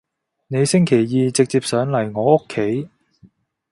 [0.47, 2.89] 你星期二直接上嚟我屋企